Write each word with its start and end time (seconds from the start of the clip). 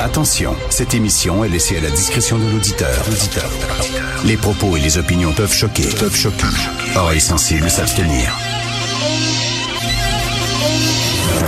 Attention, 0.00 0.54
cette 0.68 0.92
émission 0.94 1.42
est 1.44 1.48
laissée 1.48 1.78
à 1.78 1.80
la 1.80 1.90
discrétion 1.90 2.38
de 2.38 2.44
l'auditeur. 2.50 3.02
Les 4.24 4.36
propos 4.36 4.76
et 4.76 4.80
les 4.80 4.98
opinions 4.98 5.32
peuvent 5.32 5.52
choquer. 5.52 5.86
Peuvent 5.98 6.14
choquer. 6.14 6.44
Oreilles 6.94 7.20
sensibles 7.20 7.70
s'abstenir. 7.70 8.30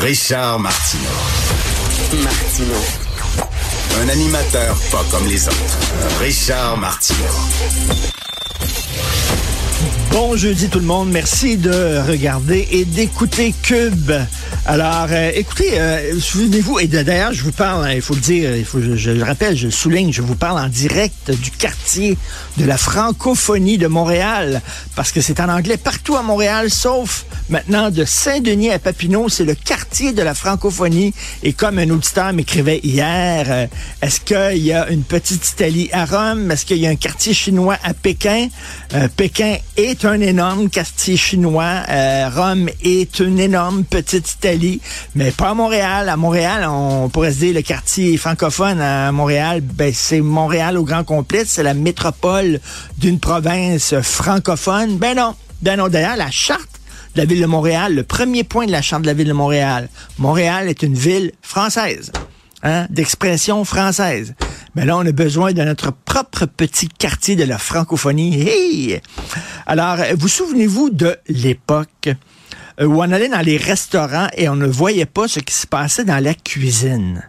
Richard 0.01 0.61
Martineau. 0.61 1.03
Martineau. 2.23 2.85
Un 4.03 4.09
animateur 4.09 4.77
pas 4.91 5.05
comme 5.11 5.27
les 5.27 5.47
autres. 5.47 5.79
Richard 6.21 6.79
Martineau. 6.79 7.19
Bon 10.11 10.37
jeudi 10.37 10.69
tout 10.69 10.81
le 10.81 10.87
monde, 10.87 11.11
merci 11.11 11.59
de 11.59 12.09
regarder 12.09 12.67
et 12.73 12.85
d'écouter 12.85 13.55
Cube. 13.63 14.13
Alors, 14.71 15.07
euh, 15.11 15.31
écoutez, 15.35 15.81
euh, 15.81 16.21
souvenez-vous, 16.21 16.79
et 16.79 16.89
d'ailleurs, 16.89 17.33
je 17.33 17.43
vous 17.43 17.53
parle, 17.53 17.87
hein, 17.87 17.93
il 17.95 18.03
faut 18.03 18.13
le 18.13 18.21
dire, 18.21 18.51
je, 18.97 19.11
le 19.11 19.25
rappelle, 19.25 19.57
je 19.57 19.65
le 19.65 19.73
souligne, 19.73 20.13
je 20.13 20.21
vous 20.21 20.35
parle 20.35 20.59
en 20.59 20.69
direct 20.69 21.31
du 21.31 21.51
quartier 21.51 22.19
de 22.59 22.67
la 22.67 22.77
francophonie 22.77 23.79
de 23.79 23.87
Montréal, 23.87 24.61
parce 24.95 25.11
que 25.11 25.23
c'est 25.23 25.41
en 25.41 25.49
anglais 25.49 25.79
partout 25.79 26.17
à 26.17 26.23
Montréal, 26.23 26.69
sauf 26.69 27.25
maintenant 27.49 27.91
de 27.91 28.05
Saint-Denis 28.05 28.71
à 28.71 28.79
Papineau, 28.79 29.31
c'est 29.31 29.47
le 29.47 29.55
quartier 29.55 30.13
de 30.13 30.21
la 30.21 30.35
francophonie. 30.35 31.15
Et 31.43 31.55
comme 31.55 31.79
un 31.79 31.89
auditeur 31.89 32.35
m'écrivait 32.35 32.81
hier, 32.85 33.47
euh, 33.49 33.67
est-ce 34.03 34.21
qu'il 34.21 34.63
y 34.63 34.75
a 34.75 34.91
une 34.91 35.03
petite 35.03 35.49
Italie 35.49 35.89
à 35.95 36.05
Rome? 36.05 36.51
Est-ce 36.51 36.67
qu'il 36.67 36.77
y 36.77 36.87
a 36.87 36.91
un 36.91 36.97
quartier 36.97 37.33
chinois 37.33 37.79
à 37.83 37.95
Pékin? 37.95 38.49
Pékin 39.17 39.57
est 39.79 40.05
un 40.05 40.21
énorme 40.21 40.69
quartier 40.69 41.17
chinois. 41.17 41.85
Rome 42.35 42.69
est 42.83 43.21
une 43.21 43.39
énorme 43.39 43.85
petite 43.85 44.31
Italie 44.33 44.58
mais 45.15 45.31
pas 45.31 45.51
à 45.51 45.55
Montréal. 45.55 46.09
À 46.09 46.17
Montréal, 46.17 46.67
on 46.69 47.09
pourrait 47.09 47.33
se 47.33 47.39
dire 47.39 47.55
le 47.55 47.63
quartier 47.63 48.17
francophone 48.17 48.81
à 48.81 49.13
Montréal, 49.13 49.61
ben 49.61 49.93
c'est 49.95 50.21
Montréal 50.21 50.77
au 50.77 50.85
grand 50.85 51.05
complet, 51.05 51.45
c'est 51.47 51.63
la 51.63 51.75
métropole 51.75 52.61
d'une 52.99 53.19
province 53.19 53.95
francophone. 54.01 54.99
Ben 54.99 55.17
non, 55.17 55.35
ben 55.63 55.77
non. 55.77 55.89
D'ailleurs, 55.89 56.17
la 56.17 56.31
charte 56.31 56.81
de 57.15 57.21
la 57.21 57.25
ville 57.25 57.41
de 57.41 57.47
Montréal, 57.47 57.95
le 57.95 58.03
premier 58.03 58.45
point 58.45 58.67
de 58.67 58.73
la 58.73 58.83
charte 58.83 59.03
de 59.03 59.07
la 59.07 59.15
ville 59.15 59.29
de 59.29 59.33
Montréal, 59.33 59.89
Montréal 60.19 60.69
est 60.69 60.83
une 60.83 60.95
ville 60.95 61.33
française, 61.43 62.13
hein, 62.63 62.87
d'expression 62.91 63.65
française. 63.65 64.35
Mais 64.75 64.85
là, 64.85 64.97
on 64.97 65.07
a 65.07 65.13
besoin 65.13 65.53
de 65.53 65.63
notre 65.63 65.91
propre 65.91 66.47
petit 66.47 66.89
quartier 66.89 67.35
de 67.35 67.45
la 67.45 67.59
francophonie. 67.59 68.97
Alors, 69.67 69.97
vous 70.17 70.29
souvenez-vous 70.29 70.91
de 70.91 71.17
l'époque 71.29 72.11
où 72.81 73.03
on 73.03 73.13
allait 73.13 73.29
dans 73.29 73.41
les 73.41 73.57
restaurants 73.57 74.29
et 74.37 74.49
on 74.49 74.57
ne 74.57 74.67
voyait 74.67 75.07
pas 75.07 75.29
ce 75.29 75.41
qui 75.41 75.55
se 75.55 75.67
passait 75.67 76.05
dans 76.05 76.23
la 76.23 76.35
cuisine. 76.35 77.29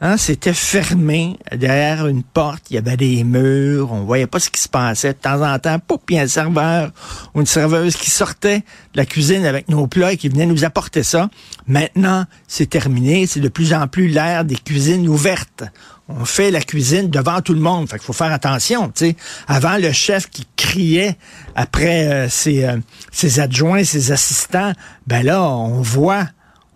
Hein, 0.00 0.16
c'était 0.16 0.54
fermé 0.54 1.38
derrière 1.52 2.06
une 2.06 2.22
porte, 2.22 2.70
il 2.70 2.74
y 2.74 2.78
avait 2.78 2.96
des 2.96 3.24
murs, 3.24 3.90
on 3.90 4.04
voyait 4.04 4.28
pas 4.28 4.38
ce 4.38 4.48
qui 4.48 4.60
se 4.60 4.68
passait. 4.68 5.12
De 5.12 5.18
temps 5.18 5.42
en 5.42 5.58
temps, 5.58 5.80
poup, 5.80 6.00
il 6.10 6.16
y 6.16 6.18
a 6.20 6.22
un 6.22 6.28
serveur 6.28 6.92
ou 7.34 7.40
une 7.40 7.46
serveuse 7.46 7.96
qui 7.96 8.08
sortait 8.08 8.58
de 8.58 8.96
la 8.96 9.06
cuisine 9.06 9.44
avec 9.44 9.68
nos 9.68 9.88
plats 9.88 10.12
et 10.12 10.16
qui 10.16 10.28
venait 10.28 10.46
nous 10.46 10.64
apporter 10.64 11.02
ça. 11.02 11.30
Maintenant, 11.66 12.26
c'est 12.46 12.70
terminé, 12.70 13.26
c'est 13.26 13.40
de 13.40 13.48
plus 13.48 13.74
en 13.74 13.88
plus 13.88 14.06
l'ère 14.06 14.44
des 14.44 14.56
cuisines 14.56 15.08
ouvertes 15.08 15.64
on 16.08 16.24
fait 16.24 16.50
la 16.50 16.62
cuisine 16.62 17.10
devant 17.10 17.40
tout 17.42 17.54
le 17.54 17.60
monde. 17.60 17.88
Fait 17.88 17.96
qu'il 17.96 18.06
faut 18.06 18.12
faire 18.12 18.32
attention. 18.32 18.90
sais. 18.94 19.14
Avant, 19.46 19.76
le 19.76 19.92
chef 19.92 20.30
qui 20.30 20.46
criait 20.56 21.16
après 21.54 22.08
euh, 22.08 22.28
ses, 22.28 22.64
euh, 22.64 22.78
ses, 23.12 23.40
adjoints, 23.40 23.84
ses 23.84 24.10
assistants, 24.10 24.72
ben 25.06 25.24
là, 25.24 25.42
on 25.42 25.80
voit. 25.82 26.26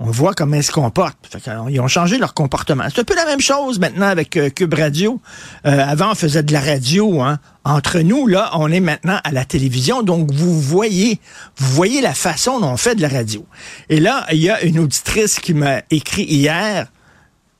On 0.04 0.10
voit 0.10 0.34
comment 0.34 0.56
ils 0.56 0.64
se 0.64 0.72
comportent. 0.72 1.36
ils 1.70 1.80
ont 1.80 1.88
changé 1.88 2.18
leur 2.18 2.34
comportement. 2.34 2.84
C'est 2.92 3.00
un 3.00 3.04
peu 3.04 3.14
la 3.14 3.24
même 3.24 3.40
chose 3.40 3.78
maintenant 3.78 4.08
avec 4.08 4.36
euh, 4.36 4.50
Cube 4.50 4.74
Radio. 4.74 5.20
avant, 5.64 6.10
on 6.10 6.14
faisait 6.14 6.42
de 6.42 6.52
la 6.52 6.60
radio. 6.60 7.22
Hein. 7.22 7.38
Entre 7.64 8.00
nous, 8.00 8.26
là, 8.26 8.50
on 8.54 8.70
est 8.70 8.80
maintenant 8.80 9.18
à 9.22 9.30
la 9.30 9.44
télévision. 9.44 10.02
Donc, 10.02 10.32
vous 10.32 10.60
voyez, 10.60 11.20
vous 11.56 11.72
voyez 11.72 12.00
la 12.00 12.14
façon 12.14 12.58
dont 12.58 12.72
on 12.72 12.76
fait 12.76 12.96
de 12.96 13.02
la 13.02 13.08
radio. 13.08 13.46
Et 13.88 14.00
là, 14.00 14.26
il 14.32 14.38
y 14.38 14.50
a 14.50 14.62
une 14.62 14.80
auditrice 14.80 15.38
qui 15.38 15.54
m'a 15.54 15.82
écrit 15.90 16.24
hier 16.24 16.88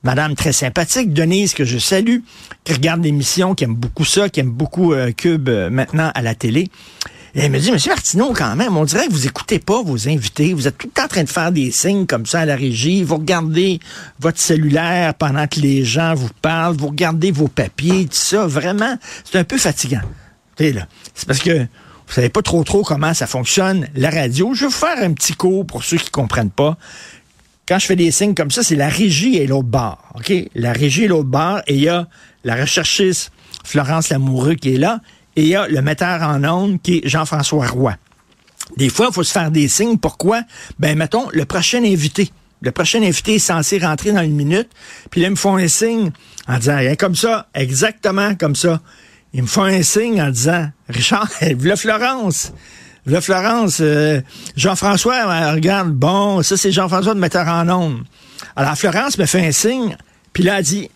madame 0.03 0.35
très 0.35 0.51
sympathique, 0.51 1.13
Denise, 1.13 1.53
que 1.53 1.65
je 1.65 1.77
salue, 1.77 2.19
qui 2.63 2.73
regarde 2.73 3.03
l'émission, 3.03 3.55
qui 3.55 3.63
aime 3.63 3.75
beaucoup 3.75 4.05
ça, 4.05 4.29
qui 4.29 4.41
aime 4.41 4.51
beaucoup 4.51 4.93
euh, 4.93 5.11
Cube 5.11 5.49
euh, 5.49 5.69
maintenant 5.69 6.11
à 6.13 6.21
la 6.21 6.35
télé. 6.35 6.69
Et 7.35 7.41
elle 7.41 7.51
me 7.51 7.59
dit, 7.59 7.71
Monsieur 7.71 7.91
Martineau, 7.91 8.31
quand 8.33 8.55
même, 8.55 8.77
on 8.77 8.85
dirait 8.85 9.07
que 9.07 9.11
vous 9.11 9.25
écoutez 9.25 9.57
pas 9.57 9.81
vos 9.81 10.07
invités. 10.07 10.53
Vous 10.53 10.67
êtes 10.67 10.77
tout 10.77 10.87
le 10.87 10.93
temps 10.93 11.05
en 11.05 11.07
train 11.07 11.23
de 11.23 11.29
faire 11.29 11.51
des 11.51 11.71
signes 11.71 12.05
comme 12.05 12.25
ça 12.25 12.41
à 12.41 12.45
la 12.45 12.55
régie. 12.55 13.03
Vous 13.03 13.17
regardez 13.17 13.79
votre 14.19 14.39
cellulaire 14.39 15.15
pendant 15.15 15.47
que 15.47 15.59
les 15.59 15.83
gens 15.83 16.13
vous 16.13 16.29
parlent. 16.41 16.75
Vous 16.75 16.87
regardez 16.87 17.31
vos 17.31 17.47
papiers, 17.47 18.05
tout 18.05 18.11
ça. 18.13 18.45
Vraiment, 18.45 18.97
c'est 19.23 19.39
un 19.39 19.43
peu 19.43 19.57
fatigant. 19.57 20.01
là, 20.59 20.87
c'est 21.15 21.27
parce 21.27 21.39
que 21.39 21.59
vous 21.59 22.13
savez 22.13 22.29
pas 22.29 22.43
trop 22.43 22.63
trop 22.63 22.83
comment 22.83 23.13
ça 23.15 23.25
fonctionne, 23.25 23.87
la 23.95 24.11
radio. 24.11 24.53
Je 24.53 24.61
vais 24.61 24.67
vous 24.67 24.71
faire 24.71 25.01
un 25.01 25.13
petit 25.13 25.33
cours 25.33 25.65
pour 25.65 25.83
ceux 25.83 25.97
qui 25.97 26.11
comprennent 26.11 26.51
pas 26.51 26.77
quand 27.67 27.79
je 27.79 27.85
fais 27.85 27.95
des 27.95 28.11
signes 28.11 28.35
comme 28.35 28.51
ça, 28.51 28.63
c'est 28.63 28.75
la 28.75 28.89
régie 28.89 29.37
et 29.37 29.47
l'autre 29.47 29.69
bar. 29.69 30.11
OK? 30.15 30.33
La 30.55 30.73
régie 30.73 31.05
et 31.05 31.07
l'autre 31.07 31.29
bar, 31.29 31.61
et 31.67 31.75
il 31.75 31.81
y 31.81 31.89
a 31.89 32.07
la 32.43 32.55
recherchiste 32.55 33.31
Florence 33.63 34.09
Lamoureux 34.09 34.55
qui 34.55 34.75
est 34.75 34.77
là, 34.77 34.99
et 35.35 35.41
il 35.43 35.47
y 35.47 35.55
a 35.55 35.67
le 35.67 35.81
metteur 35.81 36.21
en 36.21 36.43
ondes 36.43 36.81
qui 36.81 36.97
est 36.97 37.07
Jean-François 37.07 37.67
Roy. 37.67 37.95
Des 38.77 38.89
fois, 38.89 39.07
il 39.09 39.13
faut 39.13 39.23
se 39.23 39.31
faire 39.31 39.51
des 39.51 39.67
signes. 39.67 39.97
Pourquoi? 39.97 40.41
Ben, 40.79 40.97
mettons, 40.97 41.27
le 41.31 41.45
prochain 41.45 41.83
invité. 41.83 42.31
Le 42.61 42.71
prochain 42.71 43.01
invité 43.03 43.35
est 43.35 43.39
censé 43.39 43.77
rentrer 43.77 44.13
dans 44.13 44.21
une 44.21 44.35
minute, 44.35 44.69
puis 45.11 45.19
là, 45.19 45.27
ils 45.27 45.31
me 45.31 45.35
font 45.35 45.57
un 45.57 45.67
signe 45.67 46.11
en 46.47 46.57
disant, 46.57 46.77
rien 46.77 46.95
comme 46.95 47.15
ça, 47.15 47.47
exactement 47.53 48.35
comme 48.35 48.55
ça. 48.55 48.79
Ils 49.33 49.41
me 49.41 49.47
font 49.47 49.63
un 49.63 49.83
signe 49.83 50.21
en 50.21 50.29
disant, 50.29 50.69
Richard, 50.87 51.29
le 51.41 51.75
Florence. 51.75 52.53
Là, 53.05 53.19
Florence, 53.19 53.79
euh, 53.81 54.21
Jean-François, 54.55 55.25
euh, 55.27 55.51
regarde, 55.51 55.91
bon, 55.91 56.41
ça 56.41 56.55
c'est 56.55 56.71
Jean-François 56.71 57.13
de 57.13 57.19
metteur 57.19 57.47
en 57.49 57.67
ondes. 57.67 58.03
Alors 58.55 58.77
Florence 58.77 59.17
me 59.17 59.25
fait 59.25 59.45
un 59.45 59.51
signe, 59.51 59.97
puis 60.31 60.43
là, 60.43 60.59
elle 60.59 60.63
dit, 60.63 60.89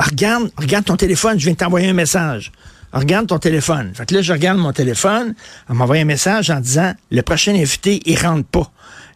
regarde, 0.00 0.50
regarde 0.56 0.84
ton 0.84 0.96
téléphone, 0.96 1.38
je 1.38 1.44
viens 1.44 1.54
t'envoyer 1.54 1.88
un 1.88 1.92
message. 1.92 2.50
Regarde 2.92 3.26
ton 3.26 3.38
téléphone. 3.38 3.92
Fait 3.94 4.06
que 4.06 4.14
là, 4.14 4.22
je 4.22 4.32
regarde 4.32 4.58
mon 4.58 4.72
téléphone, 4.72 5.34
elle 5.68 5.74
m'envoie 5.74 5.96
un 5.96 6.04
message 6.04 6.50
en 6.50 6.60
disant, 6.60 6.92
le 7.10 7.22
prochain 7.22 7.54
invité, 7.54 8.00
il 8.06 8.18
rentre 8.18 8.46
pas. 8.46 8.70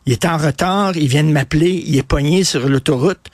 Il 0.06 0.12
est 0.12 0.24
en 0.24 0.38
retard, 0.38 0.96
il 0.96 1.08
vient 1.08 1.24
de 1.24 1.30
m'appeler, 1.30 1.82
il 1.86 1.96
est 1.96 2.02
pogné 2.02 2.44
sur 2.44 2.68
l'autoroute. 2.68 3.26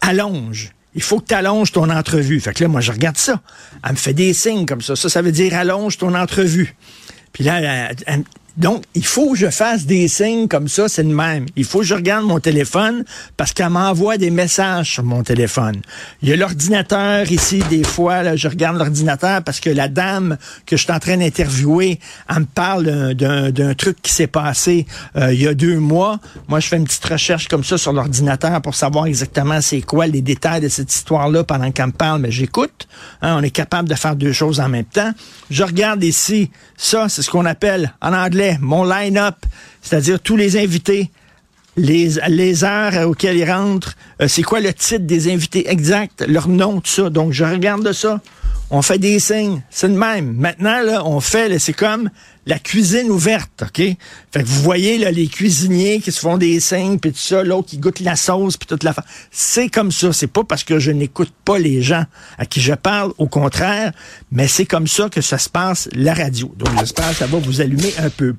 Allonge 0.00 0.72
il 0.96 1.02
faut 1.02 1.20
que 1.20 1.26
tu 1.26 1.34
allonges 1.34 1.72
ton 1.72 1.90
entrevue. 1.90 2.40
Fait 2.40 2.54
que 2.54 2.64
là, 2.64 2.68
moi, 2.68 2.80
je 2.80 2.90
regarde 2.90 3.18
ça. 3.18 3.40
Elle 3.84 3.92
me 3.92 3.96
fait 3.96 4.14
des 4.14 4.32
signes 4.32 4.64
comme 4.64 4.80
ça. 4.80 4.96
Ça, 4.96 5.10
ça 5.10 5.20
veut 5.20 5.30
dire 5.30 5.54
allonge 5.54 5.98
ton 5.98 6.14
entrevue. 6.14 6.74
Puis 7.32 7.44
là, 7.44 7.90
elle, 8.06 8.24
donc, 8.56 8.84
il 8.94 9.04
faut 9.04 9.32
que 9.32 9.38
je 9.38 9.50
fasse 9.50 9.84
des 9.84 10.08
signes 10.08 10.48
comme 10.48 10.68
ça, 10.68 10.88
c'est 10.88 11.02
le 11.02 11.14
même. 11.14 11.44
Il 11.56 11.64
faut 11.64 11.80
que 11.80 11.84
je 11.84 11.94
regarde 11.94 12.24
mon 12.24 12.40
téléphone 12.40 13.04
parce 13.36 13.52
qu'elle 13.52 13.68
m'envoie 13.68 14.16
des 14.16 14.30
messages 14.30 14.92
sur 14.92 15.04
mon 15.04 15.22
téléphone. 15.22 15.76
Il 16.22 16.30
y 16.30 16.32
a 16.32 16.36
l'ordinateur 16.36 17.30
ici, 17.30 17.62
des 17.68 17.84
fois, 17.84 18.22
là, 18.22 18.34
je 18.34 18.48
regarde 18.48 18.78
l'ordinateur 18.78 19.42
parce 19.42 19.60
que 19.60 19.68
la 19.68 19.88
dame 19.88 20.38
que 20.64 20.78
je 20.78 20.84
suis 20.84 20.92
en 20.92 20.98
train 20.98 21.18
d'interviewer, 21.18 22.00
elle 22.30 22.40
me 22.40 22.44
parle 22.46 23.14
d'un 23.14 23.74
truc 23.74 24.00
qui 24.00 24.12
s'est 24.12 24.26
passé 24.26 24.86
euh, 25.16 25.34
il 25.34 25.42
y 25.42 25.46
a 25.46 25.52
deux 25.52 25.78
mois. 25.78 26.18
Moi, 26.48 26.60
je 26.60 26.68
fais 26.68 26.76
une 26.76 26.84
petite 26.84 27.04
recherche 27.04 27.48
comme 27.48 27.64
ça 27.64 27.76
sur 27.76 27.92
l'ordinateur 27.92 28.62
pour 28.62 28.74
savoir 28.74 29.04
exactement 29.04 29.60
c'est 29.60 29.82
quoi 29.82 30.06
les 30.06 30.22
détails 30.22 30.62
de 30.62 30.68
cette 30.68 30.94
histoire-là 30.94 31.44
pendant 31.44 31.70
qu'elle 31.72 31.88
me 31.88 31.92
parle, 31.92 32.22
mais 32.22 32.30
j'écoute. 32.30 32.88
Hein, 33.20 33.36
on 33.38 33.42
est 33.42 33.50
capable 33.50 33.88
de 33.88 33.94
faire 33.94 34.16
deux 34.16 34.32
choses 34.32 34.60
en 34.60 34.70
même 34.70 34.84
temps. 34.84 35.12
Je 35.50 35.62
regarde 35.62 36.02
ici, 36.02 36.50
ça, 36.78 37.10
c'est 37.10 37.20
ce 37.20 37.30
qu'on 37.30 37.44
appelle 37.44 37.92
en 38.00 38.14
anglais 38.14 38.45
mon 38.60 38.84
line-up, 38.84 39.36
c'est-à-dire 39.82 40.20
tous 40.20 40.36
les 40.36 40.56
invités, 40.56 41.10
les, 41.76 42.10
les 42.28 42.64
heures 42.64 43.08
auxquelles 43.08 43.36
ils 43.36 43.50
rentrent, 43.50 43.96
euh, 44.20 44.28
c'est 44.28 44.42
quoi 44.42 44.60
le 44.60 44.72
titre 44.72 45.04
des 45.04 45.32
invités 45.32 45.70
exact, 45.70 46.24
leur 46.26 46.48
nom, 46.48 46.80
tout 46.80 46.90
ça. 46.90 47.10
Donc, 47.10 47.32
je 47.32 47.44
regarde 47.44 47.92
ça. 47.92 48.20
On 48.70 48.82
fait 48.82 48.98
des 48.98 49.20
signes. 49.20 49.62
C'est 49.70 49.86
le 49.86 49.94
même. 49.94 50.32
Maintenant, 50.32 50.80
là, 50.80 51.06
on 51.06 51.20
fait, 51.20 51.58
c'est 51.60 51.72
comme 51.72 52.10
la 52.46 52.58
cuisine 52.58 53.10
ouverte, 53.10 53.62
OK? 53.62 53.78
Fait 53.78 53.96
que 54.34 54.44
vous 54.44 54.62
voyez, 54.62 54.98
là, 54.98 55.10
les 55.10 55.28
cuisiniers 55.28 56.00
qui 56.00 56.10
se 56.10 56.20
font 56.20 56.36
des 56.36 56.58
signes, 56.60 56.98
puis 56.98 57.12
tout 57.12 57.18
ça, 57.18 57.44
l'autre 57.44 57.68
qui 57.68 57.78
goûte 57.78 58.00
la 58.00 58.16
sauce, 58.16 58.56
puis 58.56 58.66
toute 58.66 58.82
la... 58.82 58.94
C'est 59.30 59.68
comme 59.68 59.92
ça. 59.92 60.12
C'est 60.12 60.26
pas 60.26 60.42
parce 60.44 60.64
que 60.64 60.78
je 60.78 60.90
n'écoute 60.90 61.32
pas 61.44 61.58
les 61.58 61.80
gens 61.80 62.04
à 62.38 62.46
qui 62.46 62.60
je 62.60 62.74
parle, 62.74 63.12
au 63.18 63.28
contraire, 63.28 63.92
mais 64.32 64.48
c'est 64.48 64.66
comme 64.66 64.88
ça 64.88 65.08
que 65.08 65.20
ça 65.20 65.38
se 65.38 65.48
passe, 65.48 65.88
la 65.92 66.14
radio. 66.14 66.52
Donc, 66.56 66.70
j'espère 66.78 67.10
que 67.10 67.16
ça 67.16 67.26
va 67.26 67.38
vous 67.38 67.60
allumer 67.60 67.94
un 67.98 68.10
peu. 68.10 68.34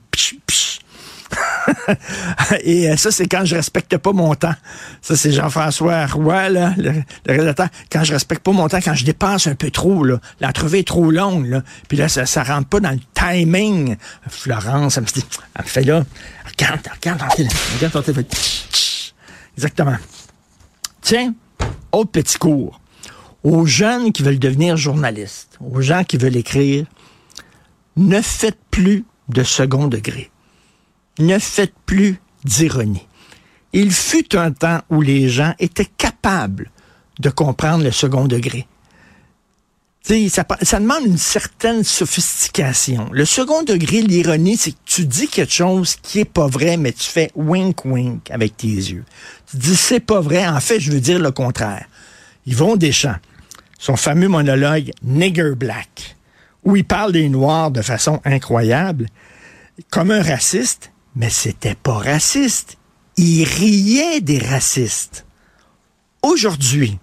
Et 2.64 2.90
euh, 2.90 2.98
ça, 2.98 3.12
c'est 3.12 3.28
quand 3.28 3.46
je 3.46 3.56
respecte 3.56 3.98
pas 3.98 4.14
mon 4.14 4.34
temps. 4.36 4.56
Ça, 5.02 5.16
c'est 5.16 5.32
Jean-François 5.32 6.06
Roy, 6.08 6.50
là, 6.50 6.74
le, 6.78 7.04
rédacteur. 7.28 7.68
Quand 7.92 8.04
je 8.04 8.14
respecte 8.14 8.44
pas 8.44 8.52
mon 8.52 8.68
temps, 8.68 8.80
quand 8.84 8.96
je 8.96 9.06
dépasse 9.06 9.48
un 9.48 9.56
peu 9.56 9.72
trop, 9.72 10.06
l'entrevue 10.40 10.80
est 10.80 10.88
trop 10.88 11.12
longue, 11.12 11.62
puis 11.88 11.98
là, 11.98 12.10
ça, 12.10 12.26
ça 12.26 12.44
rentre 12.44 12.68
pas 12.68 12.80
dans 12.80 12.92
le 12.92 13.00
timing. 13.14 13.96
Florence, 14.30 14.98
elle 14.98 15.04
me, 15.04 15.08
dit, 15.08 15.26
elle 15.56 15.64
me 15.64 15.70
fait 15.70 15.84
là, 15.84 16.04
regarde, 16.46 16.82
regarde 16.96 17.36
téléphone, 17.36 17.76
regarde 17.76 17.94
ton 17.94 18.02
téléphone. 18.02 18.26
Exactement. 19.56 19.98
Tiens, 21.02 21.34
autre 21.92 22.12
petit 22.12 22.38
cours. 22.38 22.80
aux 23.44 23.66
jeunes 23.66 24.12
qui 24.12 24.24
veulent 24.24 24.40
devenir 24.40 24.78
journalistes, 24.78 25.58
aux 25.62 25.82
gens 25.82 26.04
qui 26.04 26.18
veulent 26.18 26.36
écrire, 26.36 26.86
ne 27.96 28.22
faites 28.22 28.60
plus 28.72 29.06
de 29.30 29.44
second 29.44 29.88
degré. 29.88 30.30
Ne 31.20 31.40
faites 31.40 31.74
plus 31.86 32.20
d'ironie. 32.44 33.08
Il 33.74 33.92
fut 33.92 34.36
un 34.36 34.52
temps 34.52 34.82
où 34.90 35.02
les 35.02 35.30
gens 35.30 35.54
étaient 35.60 35.90
capables 35.98 36.72
de 37.20 37.30
comprendre 37.30 37.84
le 37.84 37.92
second 37.92 38.28
degré. 38.28 38.68
Ça, 40.30 40.46
ça, 40.62 40.80
demande 40.80 41.06
une 41.06 41.18
certaine 41.18 41.84
sophistication. 41.84 43.10
Le 43.12 43.26
second 43.26 43.64
degré, 43.64 44.02
l'ironie, 44.02 44.56
c'est 44.56 44.72
que 44.72 44.78
tu 44.86 45.06
dis 45.06 45.28
quelque 45.28 45.52
chose 45.52 45.98
qui 46.02 46.20
est 46.20 46.26
pas 46.26 46.48
vrai, 46.48 46.78
mais 46.78 46.94
tu 46.94 47.04
fais 47.04 47.30
wink 47.36 47.84
wink 47.84 48.32
avec 48.32 48.56
tes 48.56 48.68
yeux. 48.68 49.04
Tu 49.52 49.58
dis 49.58 49.76
c'est 49.76 50.00
pas 50.00 50.22
vrai, 50.22 50.48
en 50.48 50.62
fait, 50.62 50.80
je 50.80 50.94
veux 50.94 51.02
dire 51.02 51.20
le 51.20 51.32
contraire. 51.32 51.86
Yvon 52.46 52.78
Deschamps, 52.78 53.18
son 53.80 53.98
fameux 53.98 54.30
monologue 54.30 54.92
Nigger 55.04 55.56
Black, 55.58 56.16
où 56.64 56.78
il 56.78 56.86
parle 56.86 57.12
des 57.12 57.28
Noirs 57.28 57.72
de 57.72 57.82
façon 57.82 58.22
incroyable, 58.24 59.08
comme 59.90 60.12
un 60.12 60.24
raciste, 60.24 60.92
mais 61.18 61.32
c'était 61.32 61.76
pas 61.76 61.98
raciste. 61.98 62.78
Il 63.18 63.44
riait 63.44 64.22
des 64.22 64.38
racistes. 64.38 65.26
Aujourd'hui, 66.22 67.00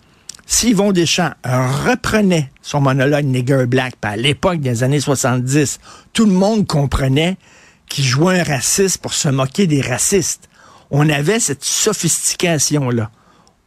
si 0.46 0.70
Yvon 0.70 0.92
Deschamps 0.92 1.32
reprenait 1.44 2.50
son 2.62 2.80
monologue 2.80 3.24
Nigger 3.24 3.66
Black, 3.66 3.94
à 4.02 4.16
l'époque 4.16 4.60
des 4.60 4.84
années 4.84 5.00
70, 5.00 5.80
tout 6.12 6.26
le 6.26 6.32
monde 6.32 6.66
comprenait 6.66 7.36
qu'il 7.88 8.04
jouait 8.04 8.40
un 8.40 8.44
raciste 8.44 8.98
pour 8.98 9.14
se 9.14 9.28
moquer 9.28 9.66
des 9.66 9.80
racistes. 9.80 10.48
On 10.90 11.08
avait 11.08 11.40
cette 11.40 11.64
sophistication-là. 11.64 13.10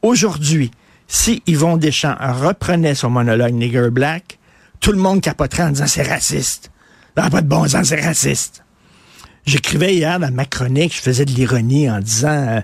Aujourd'hui, 0.02 0.72
si 1.10 1.44
Yvon 1.46 1.76
Deschamps 1.76 2.16
reprenait 2.20 2.96
son 2.96 3.10
monologue 3.10 3.54
Nigger 3.54 3.90
Black, 3.92 4.40
tout 4.80 4.94
le 4.94 5.00
monde 5.00 5.20
capoterait 5.20 5.64
en 5.64 5.72
disant 5.72 5.88
c'est 5.88 6.08
raciste. 6.08 6.72
Pas 7.16 7.30
de 7.30 7.42
bon 7.42 7.68
sens, 7.68 7.88
c'est 7.88 8.02
raciste. 8.02 8.64
J'écrivais 9.48 9.96
hier 9.96 10.20
dans 10.20 10.30
ma 10.30 10.44
chronique, 10.44 10.94
je 10.94 11.02
faisais 11.02 11.24
de 11.24 11.32
l'ironie 11.32 11.90
en 11.90 12.02
disant 12.02 12.28
euh, 12.28 12.62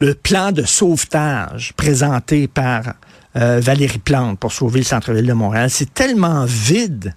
le 0.00 0.12
plan 0.12 0.52
de 0.52 0.62
sauvetage 0.64 1.72
présenté 1.78 2.46
par 2.46 2.92
euh, 3.36 3.58
Valérie 3.58 3.98
Plante 3.98 4.38
pour 4.38 4.52
sauver 4.52 4.80
le 4.80 4.84
centre-ville 4.84 5.24
de 5.24 5.32
Montréal, 5.32 5.70
c'est 5.70 5.94
tellement 5.94 6.44
vide. 6.44 7.14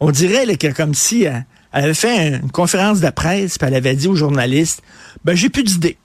On 0.00 0.10
dirait 0.10 0.54
que 0.58 0.66
comme 0.66 0.92
si 0.92 1.22
elle, 1.22 1.46
avait 1.72 1.94
fait 1.94 2.40
une 2.42 2.50
conférence 2.50 3.00
de 3.00 3.08
presse, 3.08 3.56
puis 3.56 3.66
elle 3.66 3.74
avait 3.74 3.96
dit 3.96 4.06
aux 4.06 4.14
journalistes, 4.14 4.82
ben 5.24 5.34
j'ai 5.34 5.48
plus 5.48 5.64
d'idées. 5.64 5.96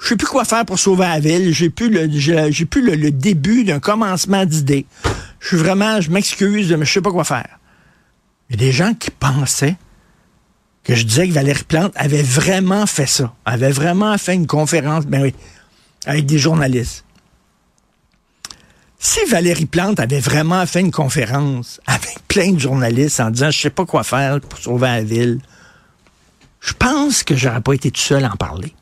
Je 0.00 0.08
sais 0.08 0.16
plus 0.16 0.26
quoi 0.26 0.46
faire 0.46 0.64
pour 0.64 0.78
sauver 0.78 1.04
la 1.04 1.20
ville. 1.20 1.52
J'ai 1.52 1.68
plus 1.68 1.90
le, 1.90 2.08
plus 2.64 2.96
le, 2.96 3.10
début 3.10 3.64
d'un 3.64 3.78
commencement 3.78 4.46
d'idées. 4.46 4.86
Je 5.38 5.48
suis 5.48 5.56
vraiment, 5.58 6.00
je 6.00 6.10
m'excuse, 6.10 6.72
mais 6.72 6.86
je 6.86 6.92
sais 6.92 7.02
pas 7.02 7.10
quoi 7.10 7.24
faire. 7.24 7.58
Il 8.48 8.58
y 8.58 8.62
a 8.62 8.66
des 8.66 8.72
gens 8.72 8.94
qui 8.94 9.10
pensaient 9.10 9.76
que 10.84 10.94
je 10.94 11.04
disais 11.04 11.26
que 11.26 11.32
Valérie 11.32 11.64
Plante 11.64 11.92
avait 11.96 12.22
vraiment 12.22 12.86
fait 12.86 13.06
ça. 13.06 13.34
Avait 13.44 13.72
vraiment 13.72 14.16
fait 14.18 14.34
une 14.34 14.46
conférence, 14.46 15.06
ben 15.06 15.22
oui, 15.22 15.34
avec 16.06 16.26
des 16.26 16.38
journalistes. 16.38 17.04
Si 18.98 19.18
Valérie 19.28 19.66
Plante 19.66 20.00
avait 20.00 20.20
vraiment 20.20 20.64
fait 20.66 20.80
une 20.80 20.90
conférence 20.90 21.80
avec 21.86 22.18
plein 22.28 22.52
de 22.52 22.58
journalistes 22.58 23.20
en 23.20 23.30
disant 23.30 23.50
je 23.50 23.60
sais 23.60 23.70
pas 23.70 23.84
quoi 23.84 24.02
faire 24.02 24.40
pour 24.40 24.58
sauver 24.58 24.86
la 24.86 25.02
ville, 25.02 25.40
je 26.60 26.72
pense 26.72 27.22
que 27.22 27.36
j'aurais 27.36 27.60
pas 27.60 27.74
été 27.74 27.90
tout 27.90 28.00
seul 28.00 28.24
à 28.24 28.32
en 28.32 28.36
parler. 28.36 28.74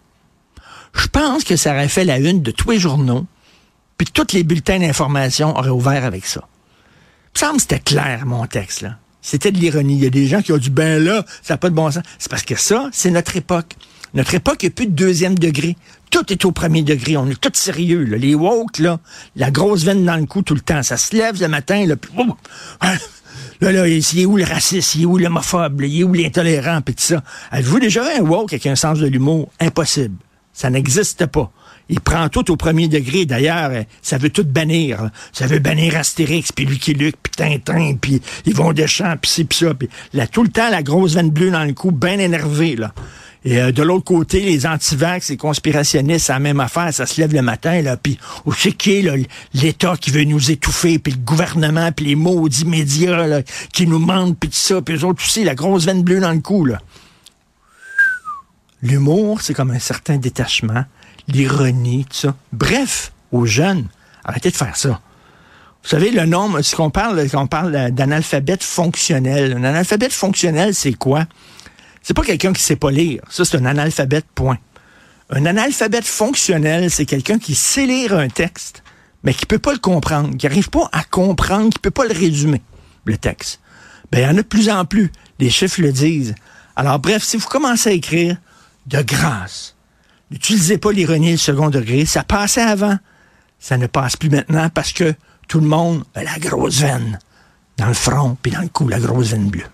Je 0.95 1.07
pense 1.07 1.45
que 1.45 1.57
ça 1.57 1.73
aurait 1.73 1.89
fait 1.89 2.05
la 2.05 2.19
une 2.19 2.43
de 2.43 2.51
tous 2.51 2.71
les 2.71 2.79
journaux, 2.79 3.27
puis 3.97 4.07
tous 4.07 4.33
les 4.35 4.45
bulletins 4.45 4.79
d'information 4.79 5.57
auraient 5.57 5.71
ouvert 5.71 6.05
avec 6.05 6.27
ça. 6.27 6.43
Il 7.35 7.39
me 7.39 7.47
semble 7.47 7.57
que 7.57 7.63
c'était 7.63 7.81
clair, 7.81 8.27
mon 8.27 8.47
texte, 8.47 8.83
là. 8.83 8.99
C'était 9.23 9.53
de 9.53 9.59
l'ironie. 9.59 9.95
Il 9.95 10.05
y 10.05 10.07
a 10.07 10.11
des 10.11 10.27
gens 10.27 10.43
qui 10.43 10.53
ont 10.53 10.59
dit, 10.59 10.71
ben 10.71 11.03
là, 11.03 11.25
ça 11.43 11.55
n'a 11.55 11.59
pas 11.59 11.71
de 11.71 11.75
bon 11.75 11.91
sens. 11.91 12.03
C'est 12.19 12.31
parce 12.31 12.43
que 12.43 12.57
ça, 12.57 12.91
c'est 12.93 13.11
notre 13.11 13.37
époque. 13.37 13.77
Notre 14.15 14.35
époque, 14.35 14.63
il 14.63 14.67
n'y 14.67 14.73
a 14.73 14.75
plus 14.75 14.87
de 14.87 14.93
deuxième 14.93 15.39
degré. 15.39 15.77
Tout 16.11 16.31
est 16.31 16.45
au 16.45 16.53
premier 16.53 16.83
degré. 16.83 17.17
On 17.17 17.27
est 17.29 17.41
tout 17.41 17.51
sérieux. 17.55 18.03
Les 18.03 18.35
woke, 18.35 18.79
là, 18.79 18.99
la 19.37 19.51
grosse 19.51 19.85
veine 19.85 20.05
dans 20.05 20.17
le 20.17 20.27
cou 20.27 20.43
tout 20.43 20.55
le 20.55 20.61
temps. 20.61 20.83
Ça 20.83 20.99
se 20.99 21.17
lève 21.17 21.41
le 21.41 21.49
matin, 21.49 21.87
là, 21.87 21.97
puis, 21.97 22.13
hein, 22.83 22.97
là, 23.61 23.73
là, 23.73 23.89
il 23.89 24.21
est 24.21 24.27
où 24.27 24.37
le 24.37 24.45
raciste, 24.45 24.97
il 24.97 25.03
est 25.03 25.07
où 25.07 25.17
l'homophobe, 25.17 25.81
il 25.83 26.01
est 26.01 26.05
où 26.05 26.13
l'intolérant, 26.13 26.83
puis 26.83 26.95
tout 26.95 27.03
ça. 27.03 27.23
Avez-vous 27.51 27.81
déjà 27.81 28.05
un 28.19 28.21
woke 28.21 28.53
avec 28.53 28.67
un 28.67 28.77
sens 28.77 28.99
de 28.99 29.07
l'humour? 29.07 29.51
Impossible. 29.61 30.17
Ça 30.53 30.69
n'existe 30.69 31.25
pas. 31.27 31.51
Il 31.89 32.01
prend 32.01 32.29
tout 32.29 32.51
au 32.51 32.57
premier 32.57 32.89
degré. 32.89 33.27
D'ailleurs, 33.27 33.71
ça 34.01 34.19
veut 34.19 34.31
tout 34.31 34.45
bannir. 34.45 35.11
Ça 35.33 35.47
veut 35.47 35.59
bannir 35.59 35.97
Astérix, 35.97 36.53
puis 36.53 36.65
Lucky 36.65 36.95
Luke, 36.95 37.17
puis 37.23 37.33
Tintin, 37.37 37.97
puis 38.01 38.21
Yvon 38.47 38.73
Deschamps, 38.73 39.17
puis 39.21 39.31
ci, 39.31 39.45
puis 39.45 39.59
ça. 39.59 39.75
Puis 39.75 39.89
là, 40.13 40.27
tout 40.27 40.43
le 40.43 40.49
temps, 40.49 40.71
la 40.71 40.83
grosse 40.83 41.15
veine 41.15 41.31
bleue 41.31 41.51
dans 41.51 41.65
le 41.65 41.73
cou, 41.73 41.91
bien 41.91 42.19
énervé, 42.19 42.77
là. 42.77 42.93
Et 43.45 43.61
euh, 43.61 43.73
de 43.73 43.83
l'autre 43.83 44.05
côté, 44.05 44.41
les 44.41 44.67
antivax, 44.67 45.31
les 45.31 45.37
conspirationnistes, 45.37 46.27
c'est 46.27 46.33
la 46.33 46.39
même 46.39 46.61
affaire. 46.61 46.93
Ça 46.95 47.07
se 47.07 47.21
lève 47.21 47.35
le 47.35 47.43
matin, 47.43 47.83
là, 47.83 47.97
puis 47.97 48.19
où 48.45 48.53
c'est 48.53 48.73
qui 48.73 49.09
l'État 49.55 49.97
qui 50.01 50.11
veut 50.11 50.25
nous 50.25 50.51
étouffer, 50.51 50.99
puis 50.99 51.13
le 51.13 51.19
gouvernement, 51.19 51.91
puis 51.93 52.07
les 52.07 52.15
maudits 52.15 52.65
médias 52.65 53.43
qui 53.73 53.87
nous 53.87 53.99
mentent, 53.99 54.39
puis 54.39 54.49
tout 54.49 54.57
ça, 54.57 54.81
puis 54.81 54.95
eux 54.95 55.05
autres 55.05 55.23
aussi, 55.25 55.45
la 55.45 55.55
grosse 55.55 55.87
veine 55.87 56.03
bleue 56.03 56.21
dans 56.21 56.33
le 56.33 56.41
cou. 56.41 56.69
L'humour, 58.83 59.41
c'est 59.43 59.55
comme 59.55 59.71
un 59.71 59.79
certain 59.79 60.19
détachement, 60.19 60.85
l'ironie, 61.29 62.05
tout 62.05 62.17
ça. 62.17 62.35
Bref, 62.53 63.13
aux 63.31 63.47
jeunes, 63.47 63.87
arrêtez 64.25 64.51
de 64.51 64.57
faire 64.57 64.77
ça. 64.77 65.01
Vous 65.83 65.89
savez, 65.89 66.11
le 66.11 66.27
nombre, 66.27 66.63
ce 66.63 66.77
qu'on 66.77 66.91
parle, 66.91 67.29
qu'on 67.29 67.49
parle 67.49 67.91
d'analphabète 67.91 68.63
fonctionnel. 68.63 69.55
Un 69.57 69.65
analphabète 69.65 70.13
fonctionnel, 70.13 70.75
c'est 70.75 70.93
quoi? 70.93 71.27
C'est 72.03 72.15
pas 72.15 72.23
quelqu'un 72.23 72.53
qui 72.53 72.63
sait 72.63 72.77
pas 72.77 72.91
lire. 72.91 73.23
Ça, 73.29 73.45
c'est 73.45 73.57
un 73.57 73.65
analphabète, 73.65 74.27
point. 74.35 74.59
Un 75.31 75.47
analphabète 75.47 76.05
fonctionnel, 76.05 76.91
c'est 76.91 77.07
quelqu'un 77.07 77.39
qui 77.39 77.55
sait 77.55 77.87
lire 77.87 78.17
un 78.17 78.29
texte, 78.29 78.83
mais 79.25 79.35
qui 79.35 79.47
peut 79.47 79.59
pas 79.59 79.73
le 79.73 79.79
comprendre, 79.79 80.37
qui 80.37 80.47
n'arrive 80.47 80.71
pas 80.71 80.89
à 80.93 81.03
comprendre, 81.05 81.71
qui 81.71 81.79
peut 81.79 81.91
pas 81.91 82.05
le 82.05 82.13
résumer, 82.13 82.63
le 83.05 83.17
texte. 83.17 83.61
Ben, 84.11 84.19
il 84.21 84.23
y 84.23 84.27
en 84.27 84.31
a 84.31 84.35
de 84.35 84.43
plus 84.43 84.69
en 84.69 84.85
plus. 84.85 85.11
Les 85.39 85.51
chiffres 85.51 85.81
le 85.81 85.91
disent. 85.91 86.35
Alors, 86.77 86.99
bref, 86.99 87.23
si 87.23 87.37
vous 87.37 87.49
commencez 87.49 87.91
à 87.91 87.93
écrire, 87.93 88.37
de 88.87 89.01
grâce, 89.03 89.75
n'utilisez 90.33 90.79
pas 90.79 90.93
l'ironie 90.93 91.33
et 91.33 91.37
second 91.37 91.71
degré. 91.71 92.05
Ça 92.07 92.25
passait 92.25 92.63
avant. 92.63 92.99
Ça 93.59 93.77
ne 93.77 93.87
passe 93.87 94.17
plus 94.17 94.31
maintenant 94.31 94.69
parce 94.71 94.93
que 94.93 95.15
tout 95.47 95.61
le 95.61 95.67
monde 95.67 96.05
a 96.15 96.25
la 96.25 96.39
grosse 96.39 96.81
veine 96.81 97.19
dans 97.77 97.87
le 97.87 97.95
front 97.95 98.37
puis 98.43 98.51
dans 98.51 98.61
le 98.61 98.69
cou, 98.69 98.89
la 98.89 98.99
grosse 98.99 99.29
veine 99.29 99.49
bleue. 99.49 99.67